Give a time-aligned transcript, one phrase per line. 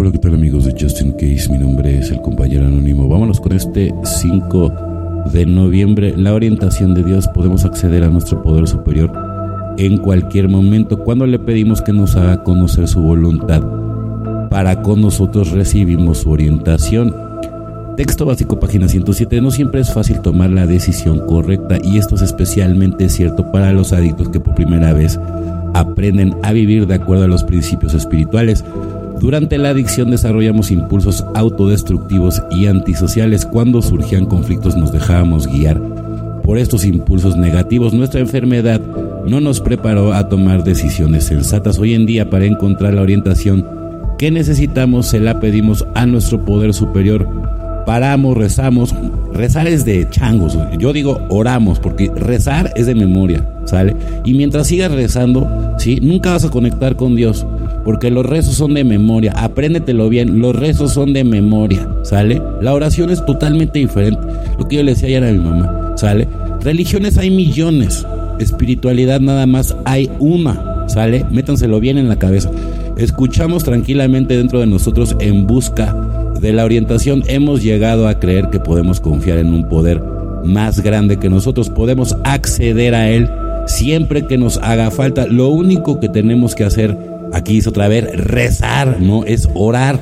[0.00, 1.50] Hola, ¿qué tal amigos de Justin Case?
[1.50, 3.06] Mi nombre es el compañero anónimo.
[3.06, 4.72] Vámonos con este 5
[5.30, 6.14] de noviembre.
[6.16, 7.28] La orientación de Dios.
[7.28, 9.12] Podemos acceder a nuestro poder superior
[9.76, 13.62] en cualquier momento cuando le pedimos que nos haga conocer su voluntad.
[14.48, 17.14] Para con nosotros recibimos su orientación.
[17.98, 19.42] Texto básico, página 107.
[19.42, 23.92] No siempre es fácil tomar la decisión correcta y esto es especialmente cierto para los
[23.92, 25.20] adictos que por primera vez
[25.74, 28.64] aprenden a vivir de acuerdo a los principios espirituales.
[29.20, 33.44] Durante la adicción desarrollamos impulsos autodestructivos y antisociales.
[33.44, 35.78] Cuando surgían conflictos nos dejábamos guiar
[36.42, 37.92] por estos impulsos negativos.
[37.92, 38.80] Nuestra enfermedad
[39.26, 41.78] no nos preparó a tomar decisiones sensatas.
[41.78, 43.66] Hoy en día para encontrar la orientación
[44.18, 47.28] que necesitamos se la pedimos a nuestro poder superior.
[47.84, 48.94] Paramos, rezamos.
[49.34, 50.56] Rezar es de changos.
[50.78, 53.94] Yo digo oramos porque rezar es de memoria, ¿sale?
[54.24, 55.46] Y mientras sigas rezando,
[55.78, 55.98] ¿sí?
[56.00, 57.46] Nunca vas a conectar con Dios
[57.90, 59.32] porque los rezos son de memoria.
[59.34, 62.40] Apréndetelo bien, los rezos son de memoria, ¿sale?
[62.62, 64.20] La oración es totalmente diferente.
[64.56, 66.28] Lo que yo le decía ayer a mi mamá, ¿sale?
[66.62, 68.06] Religiones hay millones,
[68.38, 71.26] espiritualidad nada más hay una, ¿sale?
[71.32, 72.48] Métanselo bien en la cabeza.
[72.96, 75.92] Escuchamos tranquilamente dentro de nosotros en busca
[76.40, 77.24] de la orientación.
[77.26, 80.00] Hemos llegado a creer que podemos confiar en un poder
[80.44, 81.68] más grande que nosotros.
[81.68, 83.28] Podemos acceder a él
[83.66, 85.26] siempre que nos haga falta.
[85.26, 86.96] Lo único que tenemos que hacer
[87.32, 90.00] Aquí es otra vez rezar, no es orar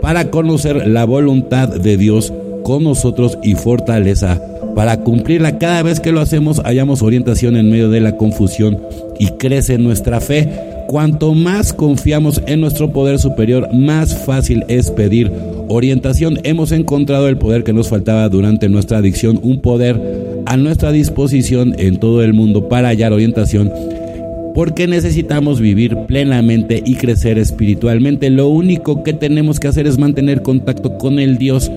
[0.00, 4.40] para conocer la voluntad de Dios con nosotros y fortaleza
[4.74, 5.58] para cumplirla.
[5.58, 8.78] Cada vez que lo hacemos hallamos orientación en medio de la confusión
[9.18, 10.48] y crece nuestra fe.
[10.88, 15.30] Cuanto más confiamos en nuestro poder superior, más fácil es pedir
[15.68, 16.40] orientación.
[16.42, 20.00] Hemos encontrado el poder que nos faltaba durante nuestra adicción, un poder
[20.50, 23.70] a nuestra disposición en todo el mundo para hallar orientación
[24.52, 28.30] porque necesitamos vivir plenamente y crecer espiritualmente.
[28.30, 31.70] Lo único que tenemos que hacer es mantener contacto con el Dios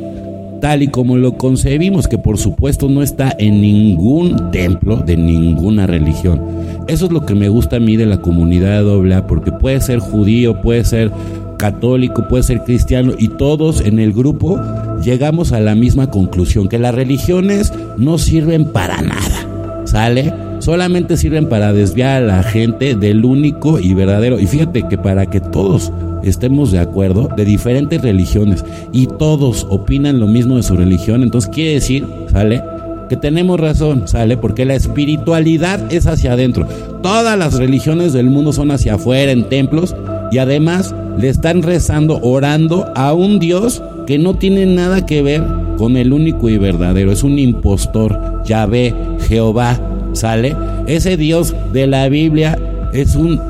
[0.60, 5.86] tal y como lo concebimos, que por supuesto no está en ningún templo de ninguna
[5.86, 6.42] religión.
[6.88, 10.00] Eso es lo que me gusta a mí de la comunidad AA, porque puede ser
[10.00, 11.12] judío, puede ser
[11.60, 14.60] católico, puede ser cristiano, y todos en el grupo
[15.04, 20.34] llegamos a la misma conclusión, que las religiones no sirven para nada, ¿sale?
[20.64, 24.40] solamente sirven para desviar a la gente del único y verdadero.
[24.40, 25.92] Y fíjate que para que todos
[26.24, 31.52] estemos de acuerdo, de diferentes religiones, y todos opinan lo mismo de su religión, entonces
[31.54, 32.64] quiere decir, ¿sale?
[33.10, 34.38] Que tenemos razón, ¿sale?
[34.38, 36.66] Porque la espiritualidad es hacia adentro.
[37.02, 39.94] Todas las religiones del mundo son hacia afuera, en templos,
[40.32, 45.44] y además le están rezando, orando a un Dios que no tiene nada que ver
[45.78, 47.12] con el único y verdadero.
[47.12, 48.94] Es un impostor, Yahvé,
[49.28, 49.80] Jehová,
[50.14, 50.56] ¿Sale?
[50.86, 52.58] Ese Dios de la Biblia
[52.94, 53.42] es un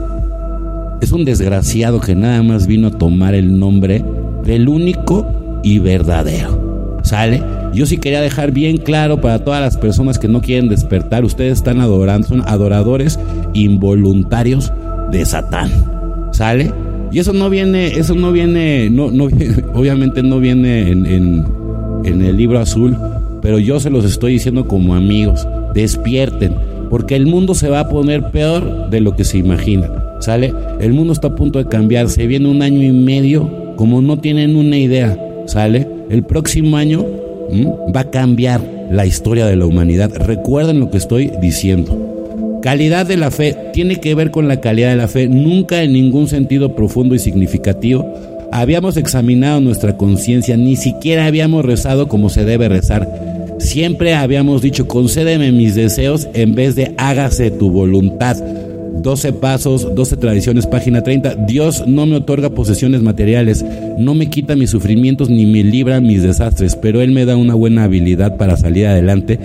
[1.02, 4.04] es un desgraciado que nada más vino a tomar el nombre
[4.46, 7.00] del único y verdadero.
[7.04, 7.44] ¿Sale?
[7.74, 11.58] Yo sí quería dejar bien claro para todas las personas que no quieren despertar, ustedes
[11.58, 13.20] están adorando, son adoradores
[13.54, 14.72] involuntarios
[15.12, 15.70] de Satán.
[16.32, 16.72] ¿Sale?
[17.14, 19.26] Y eso no viene, eso no viene, no, no
[19.76, 21.46] obviamente no viene en,
[22.04, 22.98] el libro azul,
[23.42, 26.56] pero yo se los estoy diciendo como amigos despierten,
[26.90, 29.90] porque el mundo se va a poner peor de lo que se imagina.
[30.20, 30.54] ¿Sale?
[30.80, 34.18] El mundo está a punto de cambiar, se viene un año y medio, como no
[34.18, 35.88] tienen una idea, ¿sale?
[36.10, 37.06] El próximo año
[37.96, 40.12] va a cambiar la historia de la humanidad.
[40.16, 42.13] Recuerden lo que estoy diciendo.
[42.64, 45.92] Calidad de la fe tiene que ver con la calidad de la fe, nunca en
[45.92, 48.10] ningún sentido profundo y significativo.
[48.54, 53.58] Habíamos examinado nuestra conciencia, ni siquiera habíamos rezado como se debe rezar.
[53.60, 58.38] Siempre habíamos dicho, concédeme mis deseos en vez de hágase tu voluntad.
[58.38, 61.36] 12 pasos, 12 tradiciones, página 30.
[61.46, 63.66] Dios no me otorga posesiones materiales,
[63.98, 67.56] no me quita mis sufrimientos ni me libra mis desastres, pero Él me da una
[67.56, 69.38] buena habilidad para salir adelante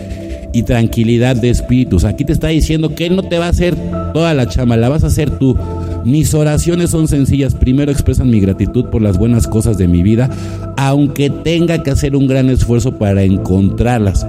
[0.59, 2.05] y tranquilidad de espíritus.
[2.05, 3.77] Aquí te está diciendo que Él no te va a hacer
[4.13, 5.57] toda la chama, la vas a hacer tú.
[6.05, 7.55] Mis oraciones son sencillas.
[7.55, 10.31] Primero expresan mi gratitud por las buenas cosas de mi vida,
[10.77, 14.27] aunque tenga que hacer un gran esfuerzo para encontrarlas.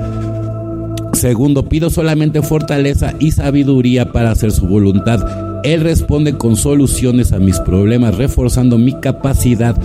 [1.13, 5.59] Segundo, pido solamente fortaleza y sabiduría para hacer su voluntad.
[5.63, 9.75] Él responde con soluciones a mis problemas, reforzando mi capacidad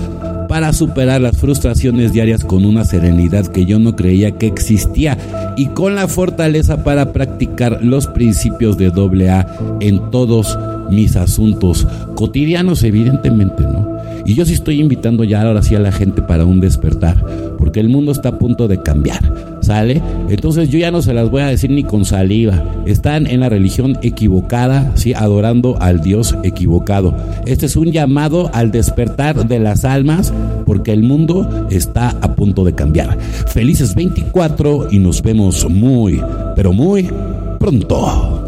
[0.54, 5.18] para superar las frustraciones diarias con una serenidad que yo no creía que existía
[5.56, 9.48] y con la fortaleza para practicar los principios de AA
[9.80, 10.56] en todos
[10.90, 13.98] mis asuntos cotidianos, evidentemente, ¿no?
[14.24, 17.20] Y yo sí estoy invitando ya ahora sí a la gente para un despertar,
[17.58, 19.53] porque el mundo está a punto de cambiar.
[19.64, 20.02] ¿Sale?
[20.28, 22.62] Entonces yo ya no se las voy a decir ni con saliva.
[22.84, 25.14] Están en la religión equivocada, ¿sí?
[25.14, 27.16] Adorando al Dios equivocado.
[27.46, 30.32] Este es un llamado al despertar de las almas
[30.66, 33.19] porque el mundo está a punto de cambiar.
[33.19, 36.20] Felices 24 y nos vemos muy,
[36.55, 37.11] pero muy
[37.58, 38.44] pronto.